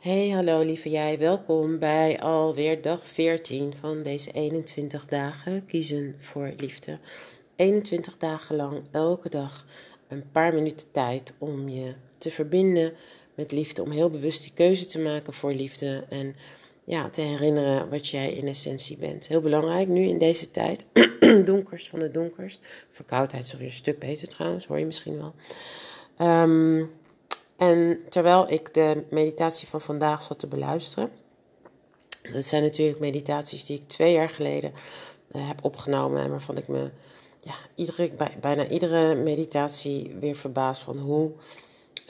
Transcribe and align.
Hey, 0.00 0.28
hallo 0.28 0.60
lieve 0.60 0.90
jij. 0.90 1.18
Welkom 1.18 1.78
bij 1.78 2.20
alweer 2.20 2.82
dag 2.82 3.06
14 3.06 3.72
van 3.80 4.02
deze 4.02 4.32
21 4.32 5.06
dagen 5.06 5.66
kiezen 5.66 6.14
voor 6.18 6.52
liefde. 6.56 6.98
21 7.56 8.16
dagen 8.16 8.56
lang, 8.56 8.82
elke 8.90 9.28
dag 9.28 9.66
een 10.08 10.24
paar 10.32 10.54
minuten 10.54 10.90
tijd 10.90 11.34
om 11.38 11.68
je 11.68 11.94
te 12.18 12.30
verbinden 12.30 12.92
met 13.34 13.52
liefde. 13.52 13.82
Om 13.82 13.90
heel 13.90 14.10
bewust 14.10 14.42
die 14.42 14.52
keuze 14.54 14.86
te 14.86 14.98
maken 14.98 15.32
voor 15.32 15.52
liefde. 15.52 16.04
En 16.08 16.36
ja, 16.84 17.08
te 17.08 17.20
herinneren 17.20 17.88
wat 17.88 18.08
jij 18.08 18.32
in 18.32 18.48
essentie 18.48 18.96
bent. 18.96 19.26
Heel 19.26 19.40
belangrijk 19.40 19.88
nu 19.88 20.08
in 20.08 20.18
deze 20.18 20.50
tijd. 20.50 20.86
donkerst 21.44 21.88
van 21.88 21.98
de 21.98 22.10
donkerst. 22.10 22.60
Verkoudheid 22.90 23.44
is 23.44 23.52
alweer 23.52 23.66
een 23.66 23.72
stuk 23.72 23.98
beter 23.98 24.28
trouwens, 24.28 24.66
hoor 24.66 24.78
je 24.78 24.86
misschien 24.86 25.16
wel. 25.16 25.34
Um, 26.28 26.90
en 27.60 28.00
terwijl 28.08 28.50
ik 28.50 28.74
de 28.74 29.02
meditatie 29.10 29.68
van 29.68 29.80
vandaag 29.80 30.22
zat 30.22 30.38
te 30.38 30.46
beluisteren. 30.46 31.10
Dat 32.32 32.44
zijn 32.44 32.62
natuurlijk 32.62 33.00
meditaties 33.00 33.64
die 33.64 33.78
ik 33.78 33.88
twee 33.88 34.12
jaar 34.12 34.28
geleden 34.28 34.72
uh, 35.30 35.48
heb 35.48 35.64
opgenomen. 35.64 36.22
En 36.22 36.30
waarvan 36.30 36.56
ik 36.56 36.68
me 36.68 36.90
ja, 37.40 37.54
iedere, 37.74 38.10
bij, 38.16 38.36
bijna 38.40 38.66
iedere 38.66 39.14
meditatie 39.14 40.16
weer 40.20 40.36
verbaas 40.36 40.78
van 40.78 40.98
hoe 40.98 41.30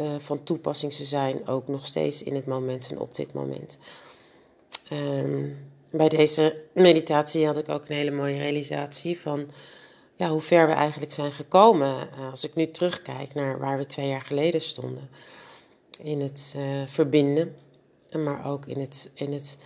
uh, 0.00 0.18
van 0.18 0.42
toepassing 0.42 0.92
ze 0.92 1.04
zijn. 1.04 1.46
Ook 1.46 1.68
nog 1.68 1.86
steeds 1.86 2.22
in 2.22 2.34
het 2.34 2.46
moment 2.46 2.90
en 2.90 2.98
op 2.98 3.14
dit 3.14 3.32
moment. 3.32 3.78
Um, 4.92 5.56
bij 5.90 6.08
deze 6.08 6.62
meditatie 6.74 7.46
had 7.46 7.56
ik 7.56 7.68
ook 7.68 7.88
een 7.88 7.96
hele 7.96 8.10
mooie 8.10 8.38
realisatie 8.38 9.20
van 9.20 9.50
ja, 10.20 10.30
hoe 10.30 10.40
ver 10.40 10.66
we 10.66 10.72
eigenlijk 10.72 11.12
zijn 11.12 11.32
gekomen. 11.32 12.08
Uh, 12.18 12.30
als 12.30 12.44
ik 12.44 12.54
nu 12.54 12.70
terugkijk 12.70 13.34
naar 13.34 13.58
waar 13.58 13.78
we 13.78 13.86
twee 13.86 14.08
jaar 14.08 14.20
geleden 14.20 14.60
stonden 14.60 15.10
in 16.02 16.20
het 16.20 16.54
uh, 16.56 16.82
verbinden, 16.86 17.56
maar 18.12 18.46
ook 18.46 18.66
in 18.66 18.80
het, 18.80 19.10
in 19.14 19.32
het 19.32 19.58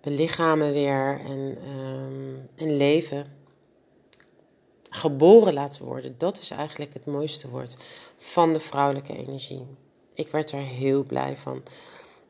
belichamen 0.00 0.72
weer 0.72 1.20
en, 1.20 1.58
um, 1.68 2.48
en 2.56 2.76
leven. 2.76 3.26
Geboren 4.90 5.54
laten 5.54 5.84
worden, 5.84 6.14
dat 6.18 6.40
is 6.40 6.50
eigenlijk 6.50 6.92
het 6.92 7.06
mooiste 7.06 7.48
woord 7.48 7.76
van 8.18 8.52
de 8.52 8.60
vrouwelijke 8.60 9.16
energie. 9.16 9.66
Ik 10.14 10.30
werd 10.30 10.52
er 10.52 10.58
heel 10.58 11.02
blij 11.02 11.36
van. 11.36 11.62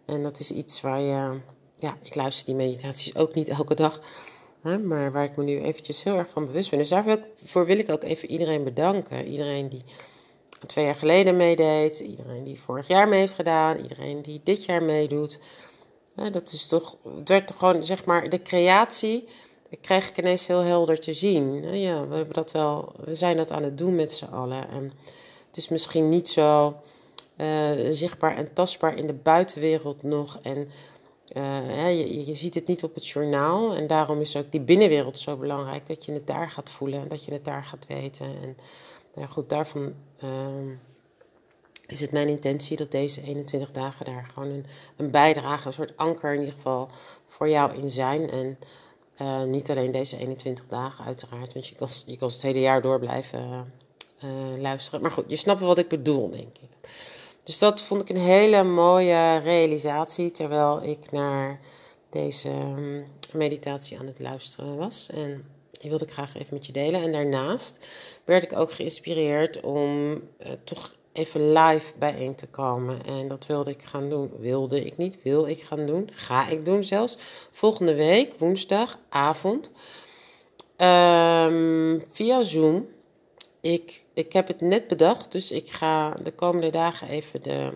En 0.05 0.23
dat 0.23 0.39
is 0.39 0.51
iets 0.51 0.81
waar 0.81 1.01
je, 1.01 1.41
ja, 1.77 1.97
ik 2.03 2.15
luister 2.15 2.47
die 2.47 2.55
meditaties 2.55 3.15
ook 3.15 3.35
niet 3.35 3.49
elke 3.49 3.75
dag, 3.75 4.01
maar 4.63 5.13
waar 5.13 5.25
ik 5.25 5.37
me 5.37 5.45
nu 5.45 5.61
eventjes 5.61 6.03
heel 6.03 6.17
erg 6.17 6.31
van 6.31 6.47
bewust 6.47 6.71
ben. 6.71 6.79
Dus 6.79 6.89
daarvoor 6.89 7.67
wil 7.67 7.79
ik 7.79 7.91
ook 7.91 8.03
even 8.03 8.31
iedereen 8.31 8.65
bedanken. 8.65 9.27
Iedereen 9.27 9.69
die 9.69 9.83
twee 10.67 10.85
jaar 10.85 10.95
geleden 10.95 11.37
meedeed, 11.37 12.01
iedereen 12.01 12.45
die 12.45 12.61
vorig 12.61 12.87
jaar 12.87 13.09
mee 13.09 13.19
heeft 13.19 13.35
gedaan, 13.35 13.77
iedereen 13.77 14.23
die 14.23 14.41
dit 14.45 14.65
jaar 14.65 14.83
meedoet. 14.83 15.39
Ja, 16.17 16.31
dat 16.31 16.53
is 16.53 16.69
toch, 16.69 16.97
het 17.17 17.29
werd 17.29 17.53
gewoon, 17.53 17.85
zeg 17.85 18.05
maar, 18.05 18.29
de 18.29 18.43
creatie, 18.43 19.29
ik 19.69 19.79
kreeg 19.81 20.09
ik 20.09 20.19
ineens 20.19 20.47
heel 20.47 20.61
helder 20.61 21.01
te 21.01 21.13
zien. 21.13 21.79
Ja, 21.79 22.07
we 22.09 22.15
hebben 22.15 22.35
dat 22.35 22.53
wel, 22.53 22.93
we 23.05 23.15
zijn 23.15 23.37
dat 23.37 23.51
aan 23.51 23.63
het 23.63 23.79
doen 23.79 23.95
met 23.95 24.13
z'n 24.13 24.25
allen. 24.25 24.69
En 24.69 24.93
het 25.47 25.57
is 25.57 25.69
misschien 25.69 26.09
niet 26.09 26.29
zo 26.29 26.77
uh, 27.37 27.71
zichtbaar 27.91 28.37
en 28.37 28.53
tastbaar 28.53 28.97
in 28.97 29.07
de 29.07 29.13
buitenwereld 29.13 30.03
nog. 30.03 30.39
En 30.43 30.69
uh, 31.37 32.27
je, 32.27 32.35
ziet 32.35 32.55
het 32.55 32.67
niet 32.67 32.85
op 32.85 32.95
het 32.95 33.09
journaal. 33.09 33.75
En 33.75 33.87
daarom 33.87 34.21
is 34.21 34.37
ook 34.37 34.51
die 34.53 34.61
binnenwereld 34.61 35.19
zo 35.19 35.37
belangrijk. 35.37 35.87
Dat 35.87 36.05
je 36.05 36.13
het 36.13 36.27
daar 36.27 36.51
gaat 36.51 36.71
voelen 36.71 37.01
en 37.01 37.09
dat 37.09 37.25
je 37.25 37.33
het 37.33 37.45
daar 37.45 37.65
gaat 37.65 37.87
weten. 37.87 38.27
En 38.27 38.57
nou 39.15 39.29
goed, 39.29 39.49
daarvan 39.49 39.95
uh, 40.25 40.31
is 41.87 42.01
het 42.01 42.13
mijn 42.13 42.29
intentie 42.29 42.77
dat 42.77 42.91
deze 42.91 43.23
21 43.23 43.71
dagen 43.71 44.05
daar 44.05 44.31
gewoon 44.35 44.49
een, 44.49 44.67
een, 44.97 45.11
bijdrage, 45.11 45.67
een 45.67 45.73
soort 45.73 45.97
anker 45.97 46.33
in 46.33 46.39
ieder 46.39 46.55
geval 46.55 46.89
voor 47.27 47.49
jou 47.49 47.75
in 47.75 47.91
zijn. 47.91 48.31
En 48.31 48.59
uh, 49.23 49.43
niet 49.43 49.71
alleen 49.71 49.93
deze 49.93 50.19
21 50.19 50.67
dagen 50.67 51.05
uiteraard, 51.05 51.53
want 51.53 51.69
je 51.69 51.75
kan, 51.75 51.89
je 52.07 52.17
kan 52.17 52.29
het 52.29 52.43
hele 52.43 52.61
jaar 52.61 52.83
door 52.83 52.99
blijven 52.99 53.73
uh, 54.25 54.31
luisteren. 54.59 55.01
Maar 55.01 55.11
goed, 55.11 55.25
je 55.27 55.37
snapt 55.37 55.61
wat 55.61 55.79
ik 55.79 55.89
bedoel, 55.89 56.31
denk 56.31 56.59
ik. 56.59 56.89
Dus 57.51 57.59
dat 57.59 57.83
vond 57.83 58.01
ik 58.03 58.09
een 58.09 58.23
hele 58.23 58.63
mooie 58.63 59.39
realisatie 59.39 60.31
terwijl 60.31 60.83
ik 60.83 61.11
naar 61.11 61.61
deze 62.11 62.49
um, 62.49 63.07
meditatie 63.33 63.99
aan 63.99 64.07
het 64.07 64.21
luisteren 64.21 64.77
was. 64.77 65.09
En 65.13 65.45
die 65.71 65.91
wilde 65.91 66.05
ik 66.05 66.13
graag 66.13 66.35
even 66.35 66.55
met 66.55 66.67
je 66.67 66.73
delen. 66.73 67.03
En 67.03 67.13
daarnaast 67.13 67.87
werd 68.25 68.43
ik 68.43 68.53
ook 68.53 68.73
geïnspireerd 68.73 69.61
om 69.61 70.13
uh, 70.13 70.49
toch 70.65 70.95
even 71.13 71.53
live 71.53 71.93
bijeen 71.99 72.35
te 72.35 72.47
komen. 72.47 73.05
En 73.07 73.29
dat 73.29 73.47
wilde 73.47 73.71
ik 73.71 73.83
gaan 73.83 74.09
doen. 74.09 74.31
Wilde 74.39 74.85
ik 74.85 74.97
niet, 74.97 75.23
wil 75.23 75.47
ik 75.47 75.63
gaan 75.63 75.87
doen. 75.87 76.09
Ga 76.13 76.49
ik 76.49 76.65
doen 76.65 76.85
zelfs. 76.85 77.17
Volgende 77.51 77.95
week, 77.95 78.33
woensdagavond. 78.39 79.73
Um, 80.77 82.03
via 82.11 82.43
Zoom. 82.43 82.89
Ik, 83.61 84.03
ik 84.15 84.33
heb 84.33 84.47
het 84.47 84.61
net 84.61 84.89
bedacht, 84.89 85.33
dus 85.33 85.51
ik 85.51 85.71
ga 85.71 86.15
de 86.15 86.33
komende 86.33 86.71
dagen 86.71 87.09
even 87.09 87.43
de 87.43 87.73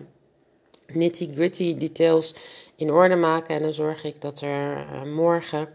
nitty 0.87 1.33
gritty 1.33 1.77
details 1.77 2.35
in 2.75 2.91
orde 2.91 3.15
maken. 3.15 3.55
En 3.55 3.61
dan 3.61 3.73
zorg 3.73 4.03
ik 4.03 4.21
dat 4.21 4.41
er 4.41 4.77
uh, 4.77 5.03
morgen 5.03 5.69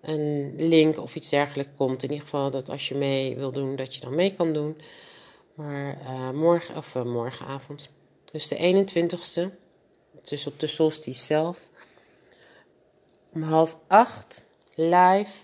een 0.00 0.54
link 0.56 0.98
of 0.98 1.14
iets 1.14 1.28
dergelijks 1.28 1.76
komt. 1.76 2.02
In 2.02 2.08
ieder 2.10 2.24
geval 2.24 2.50
dat 2.50 2.70
als 2.70 2.88
je 2.88 2.94
mee 2.94 3.36
wil 3.36 3.52
doen, 3.52 3.76
dat 3.76 3.94
je 3.94 4.00
dan 4.00 4.14
mee 4.14 4.32
kan 4.32 4.52
doen. 4.52 4.80
Maar 5.54 5.98
uh, 6.02 6.30
morgen, 6.30 6.76
of 6.76 6.94
uh, 6.94 7.02
morgenavond, 7.02 7.88
dus 8.32 8.48
de 8.48 8.56
21ste, 8.56 9.54
dus 10.22 10.46
op 10.46 10.60
de 10.60 10.66
solstice 10.66 11.24
zelf, 11.24 11.60
om 13.32 13.42
half 13.42 13.78
acht, 13.86 14.44
live. 14.74 15.43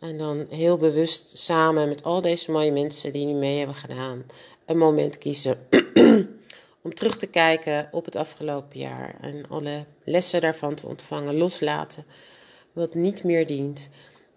En 0.00 0.18
dan 0.18 0.46
heel 0.48 0.76
bewust 0.76 1.38
samen 1.38 1.88
met 1.88 2.04
al 2.04 2.20
deze 2.20 2.50
mooie 2.50 2.72
mensen 2.72 3.12
die 3.12 3.26
nu 3.26 3.32
mee 3.32 3.58
hebben 3.58 3.76
gedaan, 3.76 4.24
een 4.64 4.78
moment 4.78 5.18
kiezen 5.18 5.66
om 6.82 6.94
terug 6.94 7.16
te 7.16 7.26
kijken 7.26 7.88
op 7.92 8.04
het 8.04 8.16
afgelopen 8.16 8.78
jaar 8.78 9.16
en 9.20 9.48
alle 9.48 9.84
lessen 10.04 10.40
daarvan 10.40 10.74
te 10.74 10.86
ontvangen, 10.86 11.36
loslaten 11.36 12.04
wat 12.72 12.94
niet 12.94 13.24
meer 13.24 13.46
dient. 13.46 13.90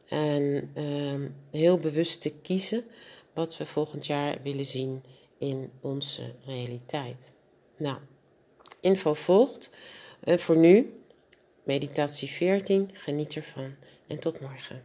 En 0.07 0.71
uh, 0.75 1.29
heel 1.51 1.77
bewust 1.77 2.21
te 2.21 2.33
kiezen 2.41 2.83
wat 3.33 3.57
we 3.57 3.65
volgend 3.65 4.05
jaar 4.05 4.37
willen 4.43 4.65
zien 4.65 5.03
in 5.37 5.71
onze 5.81 6.33
realiteit. 6.45 7.33
Nou, 7.77 7.97
info 8.79 9.13
volgt. 9.13 9.69
En 10.19 10.39
voor 10.39 10.57
nu, 10.57 10.99
meditatie 11.63 12.29
14. 12.29 12.89
Geniet 12.93 13.35
ervan 13.35 13.75
en 14.07 14.19
tot 14.19 14.39
morgen. 14.39 14.83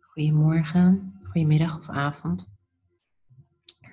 Goedemorgen, 0.00 1.14
goedemiddag 1.24 1.78
of 1.78 1.88
avond. 1.88 2.50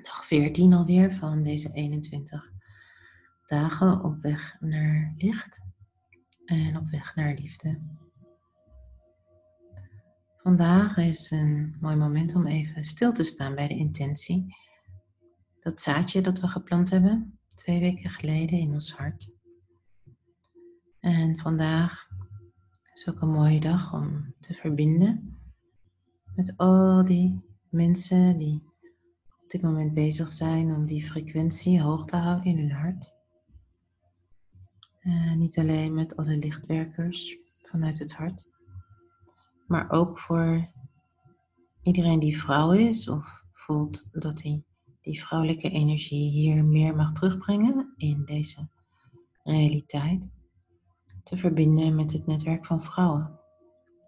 Dag 0.03 0.25
14 0.25 0.73
alweer 0.73 1.13
van 1.15 1.43
deze 1.43 1.73
21 1.73 2.51
dagen 3.45 4.03
op 4.03 4.21
weg 4.21 4.57
naar 4.59 5.13
licht 5.17 5.61
en 6.45 6.77
op 6.77 6.89
weg 6.89 7.15
naar 7.15 7.33
liefde. 7.33 7.79
Vandaag 10.37 10.97
is 10.97 11.31
een 11.31 11.77
mooi 11.79 11.95
moment 11.95 12.35
om 12.35 12.47
even 12.47 12.83
stil 12.83 13.11
te 13.11 13.23
staan 13.23 13.55
bij 13.55 13.67
de 13.67 13.75
intentie. 13.75 14.55
Dat 15.59 15.81
zaadje 15.81 16.21
dat 16.21 16.39
we 16.39 16.47
geplant 16.47 16.89
hebben 16.89 17.39
twee 17.47 17.79
weken 17.79 18.09
geleden 18.09 18.59
in 18.59 18.73
ons 18.73 18.93
hart. 18.93 19.33
En 20.99 21.37
vandaag 21.37 22.08
is 22.93 23.07
ook 23.09 23.21
een 23.21 23.31
mooie 23.31 23.59
dag 23.59 23.93
om 23.93 24.33
te 24.39 24.53
verbinden 24.53 25.37
met 26.35 26.57
al 26.57 27.05
die 27.05 27.41
mensen 27.69 28.37
die 28.37 28.63
op 29.43 29.49
dit 29.49 29.61
moment 29.61 29.93
bezig 29.93 30.29
zijn 30.29 30.75
om 30.75 30.85
die 30.85 31.05
frequentie 31.05 31.81
hoog 31.81 32.05
te 32.05 32.15
houden 32.15 32.45
in 32.45 32.57
hun 32.57 32.71
hart. 32.71 33.13
Uh, 35.01 35.33
niet 35.33 35.57
alleen 35.57 35.93
met 35.93 36.15
alle 36.15 36.37
lichtwerkers 36.37 37.37
vanuit 37.61 37.99
het 37.99 38.13
hart, 38.13 38.47
maar 39.67 39.91
ook 39.91 40.19
voor 40.19 40.69
iedereen 41.81 42.19
die 42.19 42.37
vrouw 42.37 42.71
is 42.71 43.09
of 43.09 43.45
voelt 43.49 44.09
dat 44.11 44.41
hij 44.41 44.63
die 45.01 45.21
vrouwelijke 45.21 45.69
energie 45.69 46.29
hier 46.29 46.65
meer 46.65 46.95
mag 46.95 47.11
terugbrengen 47.11 47.93
in 47.95 48.25
deze 48.25 48.69
realiteit. 49.43 50.29
Te 51.29 51.37
verbinden 51.37 51.95
met 51.95 52.11
het 52.11 52.25
netwerk 52.25 52.65
van 52.65 52.83
vrouwen 52.83 53.39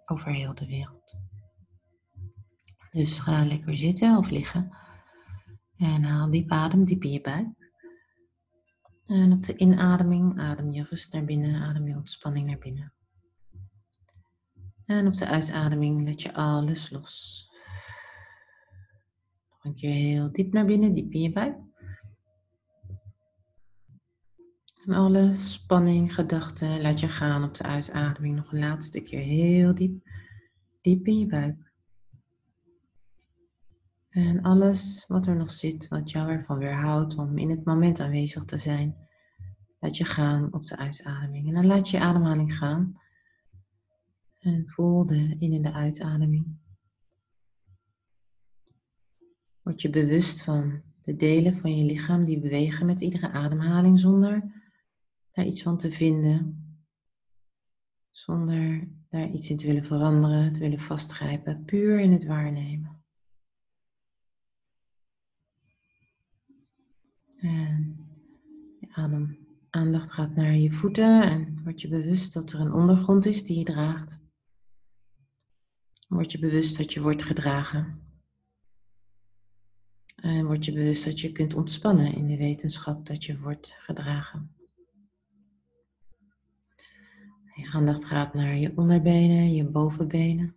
over 0.06 0.34
heel 0.34 0.56
de 0.56 0.66
wereld. 0.66 1.18
Dus 2.92 3.20
ga 3.20 3.46
lekker 3.46 3.78
zitten 3.78 4.18
of 4.18 4.30
liggen. 4.30 4.78
En 5.78 6.04
haal 6.04 6.32
diep 6.32 6.52
adem, 6.52 6.84
diep 6.84 7.04
in 7.04 7.12
je 7.12 7.22
buik. 7.22 7.72
En 9.06 9.32
op 9.32 9.44
de 9.44 9.58
inademing 9.58 10.40
adem 10.40 10.72
je 10.72 10.84
rust 10.84 11.14
naar 11.14 11.26
binnen, 11.26 11.62
adem 11.62 11.88
je 11.88 11.96
ontspanning 11.96 12.48
naar 12.48 12.58
binnen. 12.58 12.94
En 14.86 15.08
op 15.08 15.16
de 15.16 15.28
uitademing 15.28 16.04
let 16.04 16.22
je 16.22 16.34
alles 16.34 16.90
los. 16.90 17.48
Nog 19.50 19.64
een 19.64 19.76
keer 19.76 19.94
heel 19.94 20.32
diep 20.32 20.54
naar 20.54 20.66
binnen, 20.66 20.94
diep 20.94 21.12
in 21.12 21.22
je 21.22 21.32
buik. 21.32 21.58
En 24.86 24.94
alle 24.94 25.33
spanning, 25.33 26.13
gedachten 26.13 26.81
laat 26.81 27.00
je 27.00 27.07
gaan 27.07 27.44
op 27.44 27.56
de 27.56 27.63
uitademing. 27.63 28.36
Nog 28.36 28.51
een 28.51 28.60
laatste 28.60 29.01
keer 29.01 29.19
heel 29.19 29.75
diep, 29.75 30.10
diep 30.81 31.07
in 31.07 31.19
je 31.19 31.25
buik. 31.25 31.72
En 34.10 34.42
alles 34.42 35.06
wat 35.07 35.28
er 35.28 35.36
nog 35.36 35.51
zit, 35.51 35.88
wat 35.88 36.12
jou 36.12 36.31
ervan 36.31 36.57
weerhoudt 36.57 37.18
om 37.18 37.38
in 37.38 37.50
het 37.50 37.66
moment 37.66 38.00
aanwezig 38.00 38.45
te 38.45 38.57
zijn, 38.57 38.95
laat 39.80 39.98
je 39.98 40.06
gaan 40.06 40.54
op 40.54 40.66
de 40.66 40.78
uitademing. 40.78 41.48
En 41.48 41.54
dan 41.54 41.66
laat 41.66 41.89
je 41.89 42.00
ademhaling 42.00 42.57
gaan. 42.57 43.00
En 44.39 44.63
voel 44.68 45.06
de 45.06 45.36
in- 45.39 45.54
en 45.54 45.62
de 45.62 45.74
uitademing. 45.74 46.60
Word 49.62 49.81
je 49.81 49.89
bewust 49.89 50.44
van 50.44 50.81
de 51.01 51.16
delen 51.16 51.57
van 51.57 51.77
je 51.77 51.84
lichaam 51.84 52.25
die 52.25 52.39
bewegen 52.39 52.86
met 52.86 53.01
iedere 53.01 53.30
ademhaling 53.30 54.00
zonder 54.00 54.61
daar 55.31 55.45
iets 55.45 55.62
van 55.62 55.78
te 55.78 55.92
vinden. 55.92 56.66
Zonder 58.10 58.88
daar 59.10 59.30
iets 59.30 59.50
in 59.50 59.57
te 59.57 59.68
willen 59.68 59.86
veranderen, 59.86 60.54
te 60.54 60.60
willen 60.60 60.80
vastgrijpen. 60.80 61.66
Puur 61.66 62.00
in 62.00 62.12
het 62.12 62.25
waarnemen. 62.25 63.04
En 67.38 68.06
je 68.80 68.88
adem, 68.92 69.38
aandacht 69.69 70.12
gaat 70.12 70.36
naar 70.36 70.56
je 70.56 70.72
voeten 70.72 71.24
en 71.24 71.63
word 71.63 71.81
je 71.81 71.88
bewust 71.88 72.34
dat 72.34 72.51
er 72.51 72.60
een 72.60 72.74
ondergrond 72.74 73.25
is 73.25 73.45
die 73.45 73.57
je 73.57 73.63
draagt. 73.63 74.19
Word 76.07 76.31
je 76.31 76.39
bewust 76.39 76.77
dat 76.77 76.94
je 76.94 77.01
wordt 77.01 77.24
gedragen. 77.24 78.00
En 80.16 80.45
word 80.45 80.66
je 80.66 80.74
bewust 80.74 81.06
dat 81.06 81.19
je 81.19 81.31
kunt 81.31 81.54
ontspannen 81.54 82.13
in 82.13 82.27
de 82.27 82.38
wetenschap 82.38 83.06
dat 83.06 83.25
je 83.25 83.39
wordt 83.39 83.75
gedragen. 83.77 84.56
Je 87.56 87.71
aandacht 87.71 88.06
gaat 88.06 88.33
naar 88.33 88.57
je 88.57 88.77
onderbenen, 88.77 89.53
je 89.53 89.69
bovenbenen. 89.69 90.56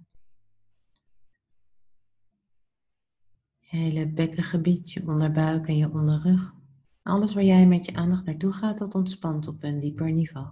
Je 3.58 3.76
hele 3.76 4.08
bekkengebied, 4.08 4.93
je 4.93 5.06
onderbuik 5.06 5.67
en 5.67 5.76
je 5.76 5.93
onderrug. 5.93 6.55
Alles 7.02 7.35
waar 7.35 7.44
jij 7.44 7.67
met 7.67 7.85
je 7.85 7.94
aandacht 7.94 8.25
naartoe 8.25 8.52
gaat, 8.52 8.79
dat 8.79 8.94
ontspant 8.94 9.49
op 9.49 9.62
een 9.62 9.81
dieper 9.81 10.12
niveau. 10.12 10.49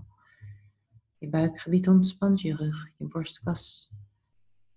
Je 1.19 1.29
buikgebied 1.29 1.89
ontspant, 1.89 2.41
je 2.41 2.55
rug, 2.55 2.91
je 2.99 3.07
borstkas, 3.07 3.93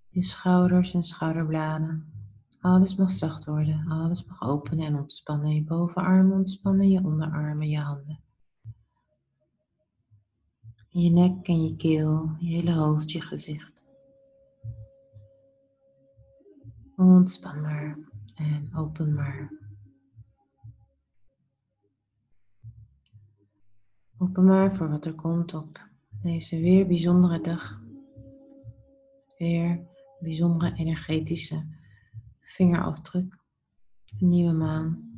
je 0.09 0.21
schouders 0.21 0.93
en 0.93 1.03
schouderbladen. 1.03 2.13
Alles 2.59 2.95
mag 2.95 3.11
zacht 3.11 3.45
worden, 3.45 3.87
alles 3.87 4.25
mag 4.25 4.41
openen 4.41 4.85
en 4.85 4.95
ontspannen. 4.95 5.55
Je 5.55 5.63
bovenarmen 5.63 6.37
ontspannen, 6.37 6.89
je 6.89 7.03
onderarmen, 7.03 7.69
je 7.69 7.79
handen. 7.79 8.24
Je 10.97 11.09
nek 11.09 11.47
en 11.47 11.63
je 11.63 11.75
keel, 11.75 12.35
je 12.39 12.47
hele 12.47 12.73
hoofd, 12.73 13.11
je 13.11 13.21
gezicht. 13.21 13.85
Ontspan 16.95 17.61
maar 17.61 17.97
en 18.35 18.75
open 18.75 19.13
maar. 19.13 19.53
Open 24.17 24.45
maar 24.45 24.75
voor 24.75 24.89
wat 24.89 25.05
er 25.05 25.13
komt 25.13 25.53
op 25.53 25.89
deze 26.21 26.59
weer 26.59 26.87
bijzondere 26.87 27.41
dag. 27.41 27.81
Weer 29.37 29.87
bijzondere 30.19 30.75
energetische 30.75 31.65
vingerafdruk. 32.39 33.43
Nieuwe 34.19 34.53
maan. 34.53 35.13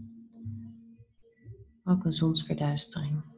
Ook 1.84 2.06
een 2.06 2.14
zonsverduistering. 2.14 3.37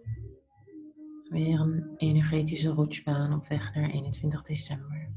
Weer 1.29 1.59
een 1.59 1.93
energetische 1.97 2.69
rotsbaan 2.69 3.33
op 3.33 3.47
weg 3.47 3.75
naar 3.75 3.89
21 3.89 4.43
december. 4.43 5.11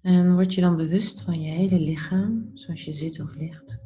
En 0.00 0.34
word 0.34 0.54
je 0.54 0.60
dan 0.60 0.76
bewust 0.76 1.22
van 1.22 1.40
je 1.40 1.50
hele 1.50 1.80
lichaam, 1.80 2.50
zoals 2.52 2.84
je 2.84 2.92
zit 2.92 3.20
of 3.20 3.34
ligt. 3.34 3.78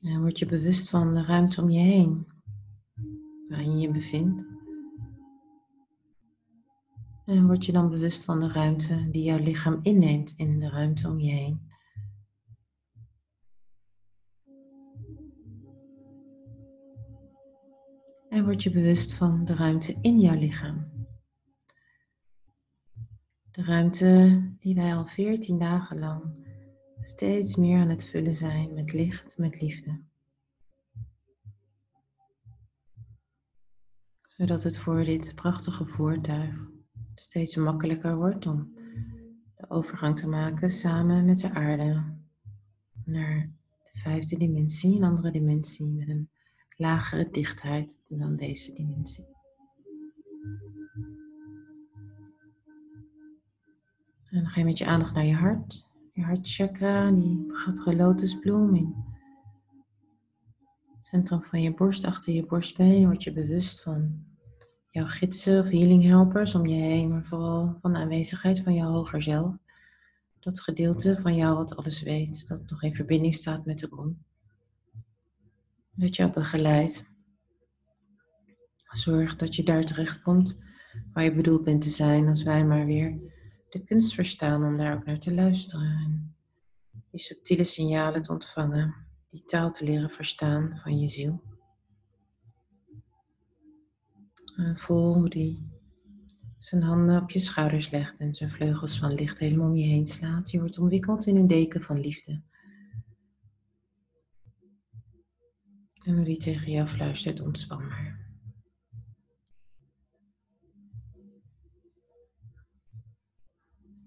En 0.00 0.20
word 0.20 0.38
je 0.38 0.46
bewust 0.46 0.90
van 0.90 1.14
de 1.14 1.24
ruimte 1.24 1.62
om 1.62 1.70
je 1.70 1.80
heen, 1.80 2.26
waarin 3.48 3.72
je 3.72 3.86
je 3.86 3.92
bevindt. 3.92 4.44
En 7.24 7.46
word 7.46 7.64
je 7.64 7.72
dan 7.72 7.90
bewust 7.90 8.24
van 8.24 8.40
de 8.40 8.48
ruimte 8.48 9.10
die 9.10 9.22
jouw 9.22 9.38
lichaam 9.38 9.78
inneemt 9.82 10.34
in 10.36 10.60
de 10.60 10.68
ruimte 10.68 11.08
om 11.08 11.20
je 11.20 11.30
heen. 11.30 11.69
En 18.30 18.44
word 18.44 18.62
je 18.62 18.70
bewust 18.70 19.14
van 19.14 19.44
de 19.44 19.54
ruimte 19.54 19.98
in 20.00 20.20
jouw 20.20 20.38
lichaam. 20.38 21.06
De 23.50 23.62
ruimte 23.62 24.42
die 24.58 24.74
wij 24.74 24.94
al 24.94 25.06
14 25.06 25.58
dagen 25.58 25.98
lang 25.98 26.38
steeds 26.98 27.56
meer 27.56 27.80
aan 27.80 27.88
het 27.88 28.04
vullen 28.04 28.34
zijn 28.34 28.74
met 28.74 28.92
licht, 28.92 29.38
met 29.38 29.60
liefde. 29.60 30.00
Zodat 34.20 34.62
het 34.62 34.76
voor 34.76 35.04
dit 35.04 35.34
prachtige 35.34 35.86
voertuig 35.86 36.68
steeds 37.14 37.56
makkelijker 37.56 38.16
wordt 38.16 38.46
om 38.46 38.74
de 39.54 39.70
overgang 39.70 40.18
te 40.18 40.28
maken 40.28 40.70
samen 40.70 41.24
met 41.24 41.38
de 41.38 41.50
aarde 41.50 42.16
naar 43.04 43.50
de 43.92 43.98
vijfde 43.98 44.36
dimensie, 44.36 44.96
een 44.96 45.04
andere 45.04 45.30
dimensie 45.30 45.90
met 45.90 46.08
een 46.08 46.30
lagere 46.80 47.30
dichtheid 47.30 47.98
dan 48.08 48.36
deze 48.36 48.72
dimensie. 48.72 49.26
En 54.24 54.40
dan 54.40 54.48
ga 54.48 54.60
je 54.60 54.66
met 54.66 54.78
je 54.78 54.86
aandacht 54.86 55.14
naar 55.14 55.24
je 55.24 55.34
hart. 55.34 55.90
Je 56.12 56.22
hartchakra, 56.22 57.10
die 57.10 57.46
prachtige 57.46 57.96
lotusbloem 57.96 58.74
in 58.74 58.94
het 60.94 61.04
centrum 61.04 61.44
van 61.44 61.62
je 61.62 61.74
borst, 61.74 62.04
achter 62.04 62.32
je 62.32 62.46
borstbeen, 62.46 63.06
word 63.06 63.22
je 63.22 63.32
bewust 63.32 63.82
van 63.82 64.24
jouw 64.90 65.06
gidsen 65.06 65.60
of 65.60 65.68
healing 65.68 66.04
helpers 66.04 66.54
om 66.54 66.66
je 66.66 66.80
heen, 66.80 67.08
maar 67.08 67.24
vooral 67.24 67.78
van 67.80 67.92
de 67.92 67.98
aanwezigheid 67.98 68.60
van 68.60 68.74
jouw 68.74 68.90
hoger 68.90 69.22
zelf. 69.22 69.56
Dat 70.40 70.60
gedeelte 70.60 71.16
van 71.16 71.34
jou 71.34 71.56
wat 71.56 71.76
alles 71.76 72.02
weet, 72.02 72.48
dat 72.48 72.62
nog 72.66 72.82
in 72.82 72.94
verbinding 72.94 73.34
staat 73.34 73.66
met 73.66 73.78
de 73.78 73.88
bron. 73.88 74.24
Dat 76.00 76.16
jou 76.16 76.32
begeleidt. 76.32 77.08
Zorg 78.90 79.36
dat 79.36 79.56
je 79.56 79.62
daar 79.62 79.84
terecht 79.84 80.22
komt 80.22 80.62
waar 81.12 81.24
je 81.24 81.34
bedoeld 81.34 81.64
bent 81.64 81.82
te 81.82 81.88
zijn, 81.88 82.28
als 82.28 82.42
wij 82.42 82.64
maar 82.64 82.86
weer 82.86 83.18
de 83.68 83.84
kunst 83.84 84.14
verstaan 84.14 84.64
om 84.64 84.76
daar 84.76 84.94
ook 84.94 85.04
naar 85.04 85.18
te 85.18 85.34
luisteren. 85.34 85.86
En 85.86 86.36
die 87.10 87.20
subtiele 87.20 87.64
signalen 87.64 88.22
te 88.22 88.32
ontvangen, 88.32 88.94
die 89.28 89.44
taal 89.44 89.70
te 89.70 89.84
leren 89.84 90.10
verstaan 90.10 90.80
van 90.82 90.98
je 90.98 91.08
ziel. 91.08 91.42
En 94.56 94.76
voel 94.76 95.14
hoe 95.14 95.28
die 95.28 95.68
zijn 96.58 96.82
handen 96.82 97.22
op 97.22 97.30
je 97.30 97.38
schouders 97.38 97.90
legt 97.90 98.18
en 98.18 98.34
zijn 98.34 98.50
vleugels 98.50 98.98
van 98.98 99.14
licht 99.14 99.38
helemaal 99.38 99.68
om 99.68 99.76
je 99.76 99.86
heen 99.86 100.06
slaat. 100.06 100.50
Je 100.50 100.58
wordt 100.58 100.78
omwikkeld 100.78 101.26
in 101.26 101.36
een 101.36 101.46
deken 101.46 101.82
van 101.82 102.00
liefde. 102.00 102.42
En 106.02 106.14
hoe 106.14 106.24
die 106.24 106.36
tegen 106.36 106.72
jou 106.72 106.88
fluistert, 106.88 107.40
ontspan 107.40 107.86
maar. 107.86 108.28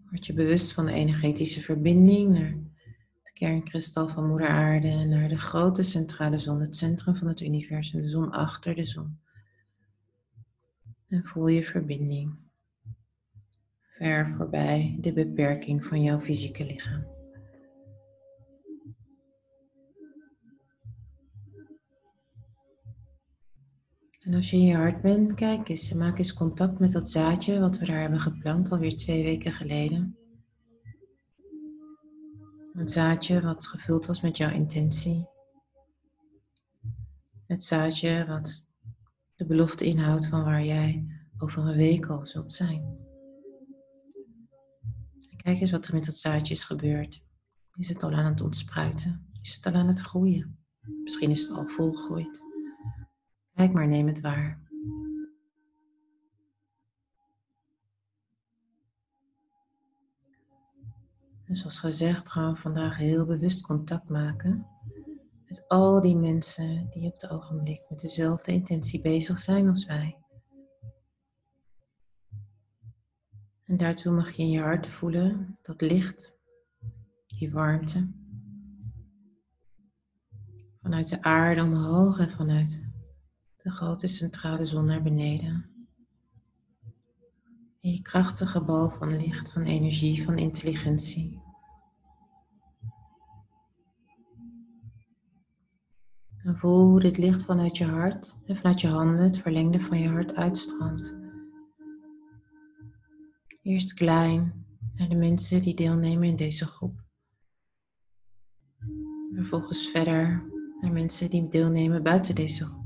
Word 0.09 0.25
je 0.25 0.33
bewust 0.33 0.73
van 0.73 0.85
de 0.85 0.91
energetische 0.91 1.61
verbinding 1.61 2.29
naar 2.29 2.57
het 3.23 3.33
kernkristal 3.33 4.07
van 4.07 4.27
Moeder 4.27 4.47
Aarde 4.47 4.87
en 4.87 5.09
naar 5.09 5.29
de 5.29 5.37
grote 5.37 5.83
centrale 5.83 6.37
zon, 6.37 6.59
het 6.59 6.75
centrum 6.75 7.15
van 7.15 7.27
het 7.27 7.41
universum, 7.41 8.01
de 8.01 8.09
zon 8.09 8.31
achter 8.31 8.75
de 8.75 8.83
zon. 8.83 9.19
En 11.07 11.25
voel 11.25 11.47
je 11.47 11.63
verbinding 11.63 12.35
ver 13.97 14.27
voorbij 14.37 14.97
de 14.99 15.13
beperking 15.13 15.85
van 15.85 16.01
jouw 16.01 16.19
fysieke 16.19 16.65
lichaam. 16.65 17.12
En 24.23 24.33
als 24.33 24.49
je 24.49 24.57
in 24.57 24.63
je 24.63 24.75
hart 24.75 25.01
bent, 25.01 25.33
kijk 25.33 25.69
eens, 25.69 25.93
maak 25.93 26.17
eens 26.17 26.33
contact 26.33 26.79
met 26.79 26.91
dat 26.91 27.09
zaadje 27.09 27.59
wat 27.59 27.77
we 27.77 27.85
daar 27.85 28.01
hebben 28.01 28.19
geplant 28.19 28.71
alweer 28.71 28.95
twee 28.95 29.23
weken 29.23 29.51
geleden. 29.51 30.17
Een 32.73 32.87
zaadje 32.87 33.41
wat 33.41 33.67
gevuld 33.67 34.05
was 34.05 34.21
met 34.21 34.37
jouw 34.37 34.51
intentie. 34.51 35.27
Het 37.47 37.63
zaadje 37.63 38.25
wat 38.27 38.65
de 39.35 39.45
belofte 39.45 39.85
inhoudt 39.85 40.27
van 40.27 40.43
waar 40.43 40.65
jij 40.65 41.05
over 41.37 41.67
een 41.67 41.75
week 41.77 42.05
al 42.05 42.25
zult 42.25 42.51
zijn. 42.51 42.97
kijk 45.37 45.59
eens 45.59 45.71
wat 45.71 45.87
er 45.87 45.93
met 45.93 46.05
dat 46.05 46.15
zaadje 46.15 46.53
is 46.53 46.63
gebeurd. 46.63 47.23
Is 47.75 47.89
het 47.89 48.03
al 48.03 48.11
aan 48.11 48.25
het 48.25 48.41
ontspruiten? 48.41 49.29
Is 49.41 49.55
het 49.55 49.65
al 49.65 49.73
aan 49.73 49.87
het 49.87 49.99
groeien? 49.99 50.57
Misschien 51.03 51.29
is 51.29 51.47
het 51.47 51.57
al 51.57 51.67
volgroeid. 51.67 52.52
Kijk 53.55 53.73
maar, 53.73 53.87
neem 53.87 54.07
het 54.07 54.21
waar. 54.21 54.61
Dus 61.45 61.59
zoals 61.59 61.79
gezegd 61.79 62.31
gaan 62.31 62.53
we 62.53 62.59
vandaag 62.59 62.97
heel 62.97 63.25
bewust 63.25 63.61
contact 63.61 64.09
maken 64.09 64.67
met 65.45 65.67
al 65.67 66.01
die 66.01 66.15
mensen 66.15 66.87
die 66.89 67.05
op 67.05 67.13
het 67.13 67.29
ogenblik 67.29 67.81
met 67.89 67.99
dezelfde 67.99 68.51
intentie 68.51 69.01
bezig 69.01 69.39
zijn 69.39 69.67
als 69.67 69.85
wij. 69.85 70.17
En 73.63 73.77
daartoe 73.77 74.13
mag 74.13 74.31
je 74.31 74.41
in 74.41 74.49
je 74.49 74.59
hart 74.59 74.87
voelen 74.87 75.57
dat 75.61 75.81
licht, 75.81 76.37
die 77.27 77.51
warmte, 77.51 78.09
vanuit 80.81 81.09
de 81.09 81.21
aarde 81.21 81.63
omhoog 81.63 82.19
en 82.19 82.29
vanuit 82.29 82.92
de 83.63 83.71
grote 83.71 84.07
centrale 84.07 84.65
zon 84.65 84.85
naar 84.85 85.01
beneden. 85.01 85.65
En 87.81 87.91
je 87.91 88.01
krachtige 88.01 88.61
bal 88.61 88.89
van 88.89 89.17
licht, 89.17 89.51
van 89.51 89.63
energie, 89.63 90.23
van 90.23 90.37
intelligentie. 90.37 91.41
En 96.43 96.57
voel 96.57 96.85
hoe 96.85 96.99
dit 96.99 97.17
licht 97.17 97.43
vanuit 97.45 97.77
je 97.77 97.85
hart 97.85 98.39
en 98.45 98.55
vanuit 98.55 98.81
je 98.81 98.87
handen, 98.87 99.23
het 99.23 99.37
verlengde 99.37 99.79
van 99.79 99.99
je 99.99 100.09
hart, 100.09 100.35
uitstroomt. 100.35 101.15
Eerst 103.61 103.93
klein 103.93 104.65
naar 104.95 105.09
de 105.09 105.15
mensen 105.15 105.61
die 105.61 105.75
deelnemen 105.75 106.27
in 106.27 106.35
deze 106.35 106.65
groep. 106.65 107.03
Vervolgens 109.33 109.87
verder 109.87 110.43
naar 110.81 110.91
mensen 110.91 111.29
die 111.29 111.47
deelnemen 111.47 112.03
buiten 112.03 112.35
deze 112.35 112.65
groep. 112.65 112.82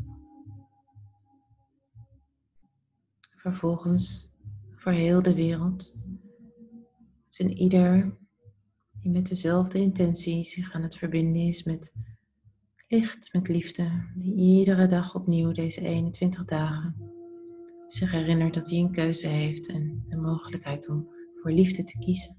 Vervolgens 3.47 4.31
voor 4.75 4.91
heel 4.91 5.21
de 5.21 5.33
wereld. 5.33 5.99
En 7.37 7.51
ieder 7.51 8.17
die 9.01 9.11
met 9.11 9.27
dezelfde 9.27 9.79
intentie 9.79 10.43
zich 10.43 10.73
aan 10.73 10.81
het 10.81 10.97
verbinden 10.97 11.41
is 11.41 11.63
met 11.63 11.95
licht, 12.87 13.33
met 13.33 13.47
liefde, 13.47 14.11
die 14.15 14.33
iedere 14.35 14.85
dag 14.85 15.15
opnieuw 15.15 15.51
deze 15.51 15.81
21 15.81 16.45
dagen 16.45 16.95
zich 17.85 18.11
herinnert 18.11 18.53
dat 18.53 18.69
hij 18.69 18.79
een 18.79 18.91
keuze 18.91 19.27
heeft 19.27 19.69
en 19.69 20.05
de 20.09 20.17
mogelijkheid 20.17 20.89
om 20.89 21.09
voor 21.41 21.51
liefde 21.51 21.83
te 21.83 21.97
kiezen. 21.97 22.37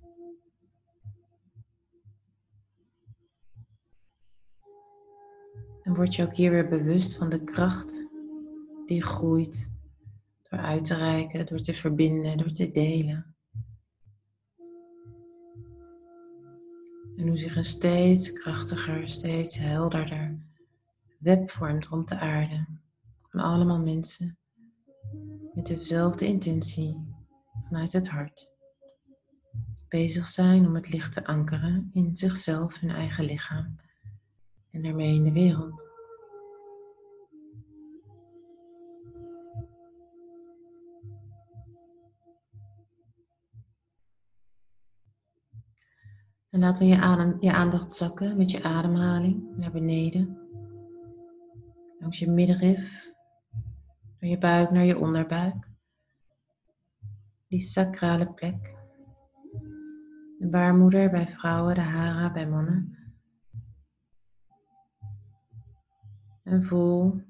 En 5.83 5.95
word 5.95 6.15
je 6.15 6.23
ook 6.23 6.37
hier 6.37 6.51
weer 6.51 6.69
bewust 6.69 7.17
van 7.17 7.29
de 7.29 7.45
kracht 7.45 8.09
die 8.87 9.03
groeit 9.03 9.77
door 10.49 10.61
uit 10.61 10.85
te 10.85 10.95
reiken, 10.95 11.47
door 11.47 11.61
te 11.61 11.75
verbinden, 11.75 12.37
door 12.37 12.51
te 12.51 12.71
delen. 12.71 13.37
En 17.17 17.29
hoe 17.29 17.37
zich 17.37 17.57
een 17.57 17.65
steeds 17.65 18.33
krachtiger, 18.33 19.09
steeds 19.09 19.59
helderder 19.59 20.47
web 21.19 21.51
vormt 21.51 21.87
rond 21.87 22.09
de 22.09 22.19
aarde. 22.19 22.67
Van 23.23 23.41
allemaal 23.41 23.81
mensen 23.81 24.39
met 25.55 25.67
dezelfde 25.67 26.27
intentie 26.27 26.97
vanuit 27.69 27.93
het 27.93 28.09
hart. 28.09 28.49
Bezig 29.89 30.27
zijn 30.27 30.67
om 30.67 30.75
het 30.75 30.93
licht 30.93 31.13
te 31.13 31.27
ankeren 31.27 31.91
in 31.93 32.17
zichzelf, 32.17 32.81
hun 32.81 32.91
eigen 32.91 33.25
lichaam 33.25 33.77
en 34.71 34.83
daarmee 34.83 35.15
in 35.15 35.25
de 35.25 35.33
wereld. 35.33 35.88
En 46.51 46.61
laat 46.61 46.79
dan 46.79 46.87
je, 46.87 46.97
adem, 46.97 47.37
je 47.41 47.53
aandacht 47.53 47.93
zakken 47.93 48.37
met 48.37 48.51
je 48.51 48.63
ademhaling 48.63 49.57
naar 49.57 49.73
beneden. 49.73 50.39
Langs 51.99 52.19
je 52.19 52.31
middenrif, 52.31 53.13
door 54.19 54.31
je 54.31 54.39
buik 54.39 54.71
naar 54.71 54.85
je 54.85 54.99
onderbuik. 54.99 55.69
Die 57.49 57.61
sacrale 57.61 58.33
plek. 58.33 58.77
De 60.39 60.49
baarmoeder 60.51 61.11
bij 61.11 61.29
vrouwen, 61.29 61.75
de 61.75 61.81
hara 61.81 62.33
bij 62.33 62.49
mannen. 62.49 62.97
En 66.43 66.65
voel 66.65 67.23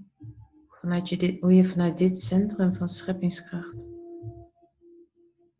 vanuit 0.68 1.08
je 1.08 1.36
hoe 1.40 1.54
je 1.54 1.64
vanuit 1.64 1.98
dit 1.98 2.18
centrum 2.18 2.74
van 2.74 2.88
scheppingskracht, 2.88 3.88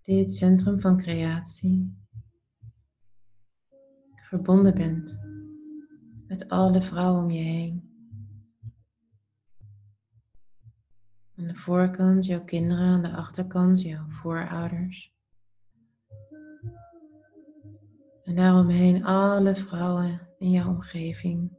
dit 0.03 0.33
centrum 0.33 0.81
van 0.81 0.97
creatie, 0.97 1.98
verbonden 4.28 4.75
bent 4.75 5.20
met 6.26 6.49
alle 6.49 6.82
vrouwen 6.82 7.23
om 7.23 7.30
je 7.30 7.42
heen. 7.42 7.87
Aan 11.37 11.47
de 11.47 11.54
voorkant 11.54 12.26
jouw 12.26 12.44
kinderen, 12.44 12.85
aan 12.85 13.02
de 13.02 13.12
achterkant 13.12 13.82
jouw 13.82 14.08
voorouders. 14.08 15.14
En 18.25 18.35
daaromheen 18.35 19.04
alle 19.04 19.56
vrouwen 19.56 20.20
in 20.38 20.50
jouw 20.50 20.68
omgeving. 20.68 21.56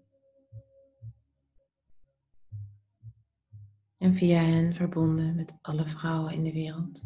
En 3.97 4.13
via 4.13 4.39
hen 4.39 4.73
verbonden 4.73 5.35
met 5.35 5.57
alle 5.61 5.88
vrouwen 5.88 6.33
in 6.33 6.43
de 6.43 6.53
wereld. 6.53 7.03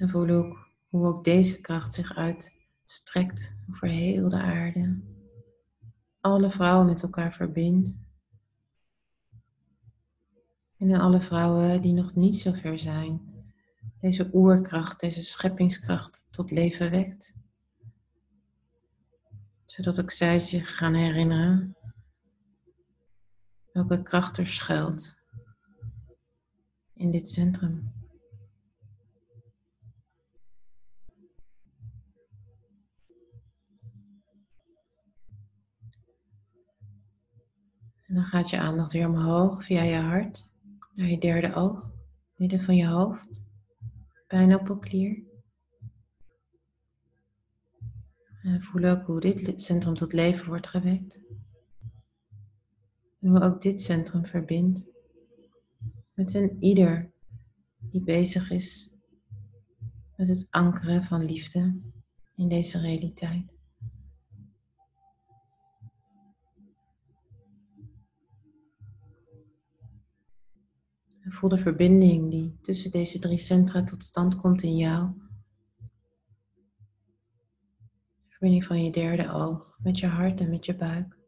En 0.00 0.08
voel 0.08 0.28
ook 0.28 0.68
hoe 0.88 1.06
ook 1.06 1.24
deze 1.24 1.60
kracht 1.60 1.94
zich 1.94 2.16
uitstrekt 2.16 3.56
over 3.70 3.88
heel 3.88 4.28
de 4.28 4.36
aarde. 4.36 5.00
Alle 6.20 6.50
vrouwen 6.50 6.86
met 6.86 7.02
elkaar 7.02 7.32
verbindt. 7.32 7.98
En 10.76 10.90
in 10.90 11.00
alle 11.00 11.20
vrouwen 11.20 11.80
die 11.80 11.92
nog 11.92 12.14
niet 12.14 12.36
zo 12.36 12.52
ver 12.52 12.78
zijn, 12.78 13.20
deze 14.00 14.30
oerkracht, 14.32 15.00
deze 15.00 15.22
scheppingskracht 15.22 16.26
tot 16.30 16.50
leven 16.50 16.90
wekt. 16.90 17.36
Zodat 19.64 20.00
ook 20.00 20.10
zij 20.10 20.40
zich 20.40 20.76
gaan 20.76 20.94
herinneren 20.94 21.76
welke 23.72 24.02
kracht 24.02 24.36
er 24.38 24.46
schuilt 24.46 25.20
in 26.94 27.10
dit 27.10 27.28
centrum. 27.28 27.99
En 38.10 38.16
dan 38.16 38.24
gaat 38.24 38.50
je 38.50 38.58
aandacht 38.58 38.92
weer 38.92 39.08
omhoog 39.08 39.64
via 39.64 39.82
je 39.82 39.96
hart 39.96 40.54
naar 40.94 41.08
je 41.08 41.18
derde 41.18 41.54
oog, 41.54 41.90
midden 42.36 42.60
van 42.60 42.76
je 42.76 42.86
hoofd, 42.86 43.44
pijnappelklier. 44.26 45.22
En 48.42 48.62
voel 48.62 48.84
ook 48.84 49.06
hoe 49.06 49.20
dit 49.20 49.60
centrum 49.60 49.94
tot 49.94 50.12
leven 50.12 50.46
wordt 50.46 50.66
gewekt. 50.66 51.20
En 53.20 53.28
hoe 53.28 53.40
ook 53.40 53.62
dit 53.62 53.80
centrum 53.80 54.26
verbindt 54.26 54.86
met 56.14 56.34
een 56.34 56.56
ieder 56.60 57.12
die 57.78 58.02
bezig 58.02 58.50
is 58.50 58.90
met 60.16 60.28
het 60.28 60.46
ankeren 60.50 61.02
van 61.02 61.24
liefde 61.24 61.80
in 62.36 62.48
deze 62.48 62.78
realiteit. 62.78 63.59
Voel 71.32 71.50
de 71.50 71.58
verbinding 71.58 72.30
die 72.30 72.58
tussen 72.62 72.90
deze 72.90 73.18
drie 73.18 73.38
centra 73.38 73.82
tot 73.82 74.04
stand 74.04 74.36
komt 74.36 74.62
in 74.62 74.76
jou. 74.76 75.12
De 78.18 78.28
verbinding 78.28 78.64
van 78.64 78.84
je 78.84 78.90
derde 78.90 79.32
oog 79.32 79.78
met 79.82 79.98
je 79.98 80.06
hart 80.06 80.40
en 80.40 80.50
met 80.50 80.66
je 80.66 80.76
buik. 80.76 81.18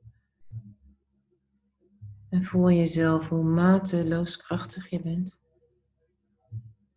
En 2.28 2.42
voel 2.42 2.70
jezelf 2.70 3.28
hoe 3.28 3.44
mateloos 3.44 4.36
krachtig 4.36 4.90
je 4.90 5.00
bent. 5.00 5.42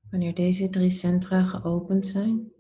Wanneer 0.10 0.34
deze 0.34 0.70
drie 0.70 0.90
centra 0.90 1.44
geopend 1.44 2.06
zijn, 2.06 2.52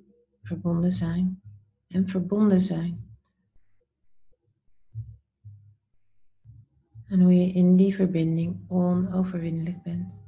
verbonden 0.41 0.91
zijn 0.91 1.41
en 1.87 2.07
verbonden 2.07 2.61
zijn. 2.61 3.17
En 7.05 7.21
hoe 7.21 7.33
je 7.33 7.53
in 7.53 7.75
die 7.75 7.95
verbinding 7.95 8.69
onoverwinnelijk 8.69 9.83
bent. 9.83 10.23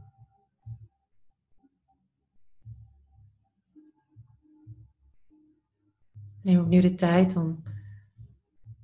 Neem 6.48 6.60
opnieuw 6.60 6.82
de 6.82 6.96
tijd 6.96 7.36
om 7.36 7.64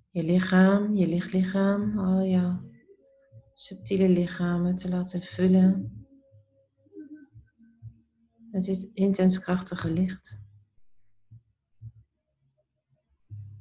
je 0.09 0.23
lichaam, 0.23 0.95
je 0.95 1.07
lichtlichaam, 1.07 1.99
al 1.99 2.25
jouw 2.25 2.69
subtiele 3.53 4.09
lichamen 4.09 4.75
te 4.75 4.89
laten 4.89 5.21
vullen 5.21 6.05
met 8.51 8.63
dit 8.63 8.91
intens 8.93 9.39
krachtige 9.39 9.93
licht. 9.93 10.39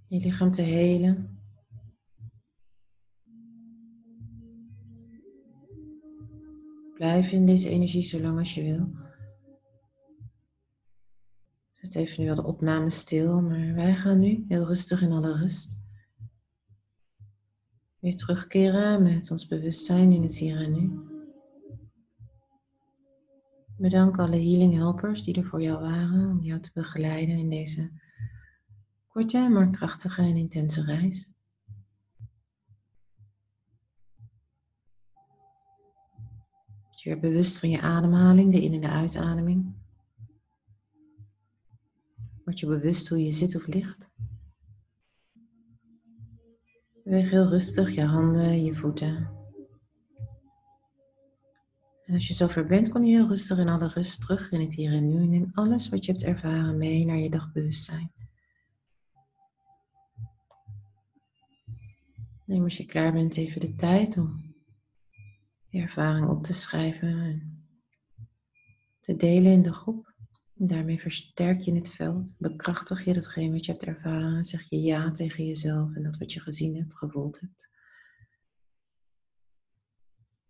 Je 0.07 0.19
lichaam 0.19 0.51
te 0.51 0.63
helen. 0.63 1.41
Blijf 6.95 7.33
in 7.33 7.47
deze 7.47 7.69
energie 7.69 8.03
zo 8.03 8.21
lang 8.21 8.39
als 8.39 8.55
je 8.55 8.63
wil. 8.63 9.02
Zet 11.93 12.03
even 12.03 12.23
nu 12.23 12.29
al 12.29 12.35
de 12.35 12.45
opname 12.45 12.91
stil, 12.91 13.41
maar 13.41 13.75
wij 13.75 13.97
gaan 13.97 14.19
nu 14.19 14.45
heel 14.49 14.67
rustig 14.67 15.03
in 15.03 15.13
alle 15.13 15.33
rust 15.33 15.81
weer 17.99 18.17
terugkeren 18.17 19.03
met 19.03 19.31
ons 19.31 19.47
bewustzijn 19.47 20.13
in 20.13 20.23
het 20.23 20.37
hier 20.37 20.57
en 20.57 20.73
nu. 20.73 21.01
Bedank 23.77 24.19
alle 24.19 24.37
healing 24.37 24.75
helpers 24.75 25.25
die 25.25 25.35
er 25.35 25.45
voor 25.45 25.63
jou 25.63 25.81
waren 25.81 26.31
om 26.31 26.43
jou 26.43 26.61
te 26.61 26.71
begeleiden 26.75 27.39
in 27.39 27.51
deze 27.51 27.91
korte, 29.07 29.49
maar 29.49 29.71
krachtige 29.71 30.23
en 30.23 30.37
intense 30.37 30.83
reis. 30.83 31.33
Je 36.91 37.11
weer 37.11 37.21
bewust 37.21 37.59
van 37.59 37.71
je 37.71 37.81
ademhaling, 37.81 38.53
de 38.53 38.63
in- 38.63 38.73
en 38.73 38.81
de 38.81 38.89
uitademing. 38.89 39.82
Word 42.45 42.61
je 42.61 42.67
bewust 42.67 43.09
hoe 43.09 43.25
je 43.25 43.33
zit 43.33 43.57
of 43.57 43.67
ligt. 43.67 44.11
Beweeg 47.05 47.31
heel 47.31 47.49
rustig 47.49 47.95
je 47.95 48.05
handen, 48.05 48.65
je 48.65 48.75
voeten. 48.75 49.41
En 52.05 52.15
als 52.15 52.29
je 52.29 52.35
zover 52.35 52.67
bent, 52.67 52.89
kom 52.89 53.05
je 53.05 53.17
heel 53.17 53.27
rustig 53.27 53.59
in 53.59 53.69
alle 53.69 53.87
rust 53.87 54.21
terug 54.21 54.51
in 54.51 54.61
het 54.61 54.75
hier 54.75 54.93
en 54.93 55.09
nu. 55.09 55.27
Neem 55.27 55.51
alles 55.53 55.89
wat 55.89 56.05
je 56.05 56.13
hebt 56.13 56.25
ervaren 56.25 56.77
mee 56.79 57.05
naar 57.05 57.19
je 57.19 57.31
dagbewustzijn. 57.31 58.13
Neem 62.47 62.63
als 62.63 62.77
je 62.77 62.87
klaar 62.87 63.13
bent 63.13 63.37
even 63.37 63.61
de 63.61 63.75
tijd 63.75 64.19
om 64.19 64.55
je 65.69 65.81
ervaring 65.81 66.27
op 66.27 66.43
te 66.43 66.53
schrijven 66.53 67.09
en 67.09 67.67
te 69.01 69.17
delen 69.17 69.53
in 69.53 69.63
de 69.63 69.73
groep. 69.73 70.12
Daarmee 70.65 71.01
versterk 71.01 71.61
je 71.61 71.75
het 71.75 71.91
veld, 71.91 72.35
bekrachtig 72.39 73.05
je 73.05 73.13
datgene 73.13 73.53
wat 73.53 73.65
je 73.65 73.73
hebt 73.73 73.85
ervaren, 73.85 74.45
zeg 74.45 74.69
je 74.69 74.81
ja 74.81 75.11
tegen 75.11 75.47
jezelf 75.47 75.95
en 75.95 76.03
dat 76.03 76.17
wat 76.17 76.33
je 76.33 76.41
gezien 76.41 76.77
hebt, 76.77 76.97
gevoeld 76.97 77.41
hebt. 77.41 77.71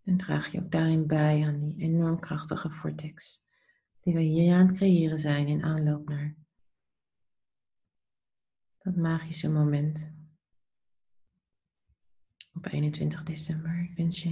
En 0.05 0.16
draag 0.16 0.53
je 0.53 0.61
ook 0.61 0.70
daarin 0.70 1.07
bij 1.07 1.46
aan 1.46 1.59
die 1.59 1.79
enorm 1.79 2.20
krachtige 2.20 2.70
vortex 2.70 3.46
die 4.01 4.14
we 4.14 4.20
hier 4.20 4.55
aan 4.55 4.66
het 4.66 4.77
creëren 4.77 5.18
zijn 5.18 5.48
in 5.48 5.62
aanloop 5.62 6.09
naar 6.09 6.37
dat 8.79 8.96
magische 8.96 9.51
moment 9.51 10.12
op 12.55 12.66
21 12.66 13.22
december. 13.22 13.88
Ik 13.90 13.96
wens 13.96 14.22
je 14.22 14.29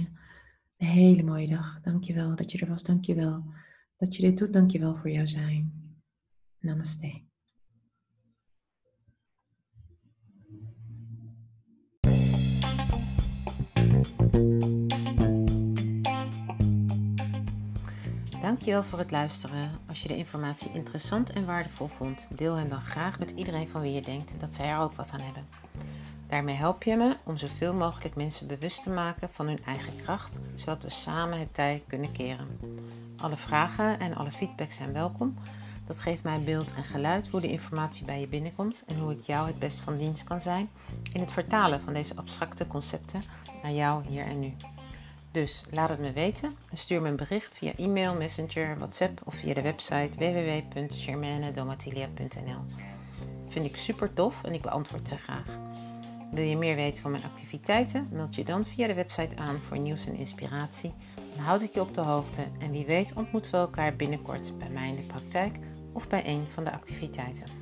een 0.77 0.87
hele 0.87 1.23
mooie 1.23 1.47
dag. 1.47 1.81
Dankjewel 1.81 2.35
dat 2.35 2.51
je 2.51 2.59
er 2.59 2.69
was. 2.69 2.83
Dankjewel 2.83 3.53
dat 4.01 4.15
je 4.15 4.21
dit 4.21 4.37
doet. 4.37 4.53
Dankjewel 4.53 4.95
voor 4.95 5.09
jouw 5.09 5.25
zijn. 5.25 5.71
Namaste. 6.59 7.21
Dankjewel 18.41 18.83
voor 18.83 18.99
het 18.99 19.11
luisteren. 19.11 19.71
Als 19.87 20.01
je 20.01 20.07
de 20.07 20.17
informatie 20.17 20.71
interessant 20.73 21.29
en 21.29 21.45
waardevol 21.45 21.87
vond, 21.87 22.27
deel 22.35 22.55
hem 22.55 22.69
dan 22.69 22.81
graag 22.81 23.19
met 23.19 23.31
iedereen 23.31 23.69
van 23.69 23.81
wie 23.81 23.93
je 23.93 24.01
denkt 24.01 24.39
dat 24.39 24.53
zij 24.53 24.67
er 24.67 24.79
ook 24.79 24.93
wat 24.93 25.11
aan 25.11 25.21
hebben. 25.21 25.45
Daarmee 26.27 26.55
help 26.55 26.83
je 26.83 26.95
me 26.95 27.17
om 27.23 27.37
zoveel 27.37 27.73
mogelijk 27.73 28.15
mensen 28.15 28.47
bewust 28.47 28.83
te 28.83 28.89
maken 28.89 29.29
van 29.31 29.47
hun 29.47 29.63
eigen 29.63 29.95
kracht, 29.95 30.39
zodat 30.55 30.83
we 30.83 30.89
samen 30.89 31.39
het 31.39 31.53
tij 31.53 31.83
kunnen 31.87 32.11
keren. 32.11 32.47
Alle 33.21 33.37
vragen 33.37 33.99
en 33.99 34.15
alle 34.15 34.31
feedback 34.31 34.71
zijn 34.71 34.93
welkom. 34.93 35.37
Dat 35.85 35.99
geeft 35.99 36.23
mij 36.23 36.41
beeld 36.41 36.73
en 36.73 36.83
geluid 36.83 37.27
hoe 37.27 37.41
de 37.41 37.51
informatie 37.51 38.05
bij 38.05 38.19
je 38.19 38.27
binnenkomt 38.27 38.83
en 38.87 38.99
hoe 38.99 39.11
ik 39.11 39.21
jou 39.21 39.47
het 39.47 39.59
best 39.59 39.79
van 39.79 39.97
dienst 39.97 40.23
kan 40.23 40.39
zijn 40.39 40.69
in 41.13 41.19
het 41.19 41.31
vertalen 41.31 41.81
van 41.81 41.93
deze 41.93 42.15
abstracte 42.15 42.67
concepten 42.67 43.21
naar 43.63 43.71
jou 43.71 44.05
hier 44.07 44.25
en 44.25 44.39
nu. 44.39 44.53
Dus 45.31 45.63
laat 45.71 45.89
het 45.89 45.99
me 45.99 46.11
weten 46.11 46.51
en 46.71 46.77
stuur 46.77 47.01
me 47.01 47.09
een 47.09 47.15
bericht 47.15 47.53
via 47.53 47.71
e-mail, 47.77 48.15
messenger, 48.15 48.77
WhatsApp 48.77 49.21
of 49.23 49.35
via 49.35 49.53
de 49.53 49.61
website 49.61 50.17
www.germanedomatilia.nl. 50.17 52.61
Vind 53.47 53.65
ik 53.65 53.77
super 53.77 54.13
tof 54.13 54.43
en 54.43 54.53
ik 54.53 54.61
beantwoord 54.61 55.07
ze 55.07 55.17
graag. 55.17 55.45
Wil 56.31 56.43
je 56.43 56.57
meer 56.57 56.75
weten 56.75 57.01
van 57.01 57.11
mijn 57.11 57.23
activiteiten? 57.23 58.07
Meld 58.11 58.35
je 58.35 58.43
dan 58.43 58.65
via 58.65 58.87
de 58.87 58.93
website 58.93 59.35
aan 59.35 59.59
voor 59.67 59.77
nieuws 59.77 60.05
en 60.05 60.15
inspiratie. 60.15 60.93
Dan 61.35 61.45
houd 61.45 61.61
ik 61.61 61.73
je 61.73 61.81
op 61.81 61.93
de 61.93 62.01
hoogte 62.01 62.41
en 62.59 62.71
wie 62.71 62.85
weet 62.85 63.13
ontmoeten 63.13 63.51
we 63.51 63.57
elkaar 63.57 63.95
binnenkort 63.95 64.57
bij 64.57 64.69
mij 64.69 64.87
in 64.89 64.95
de 64.95 65.05
praktijk 65.05 65.59
of 65.93 66.07
bij 66.07 66.27
een 66.27 66.45
van 66.49 66.63
de 66.63 66.71
activiteiten. 66.71 67.60